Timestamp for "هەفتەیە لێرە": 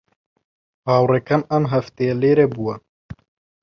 1.73-2.45